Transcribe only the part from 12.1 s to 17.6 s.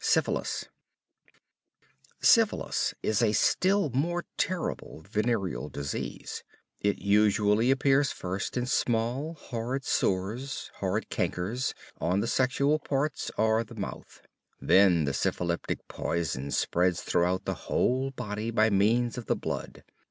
the sexual parts or the mouth. Then the syphilitic poison spreads throughout the